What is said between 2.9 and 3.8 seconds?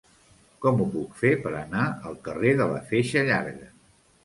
Feixa Llarga?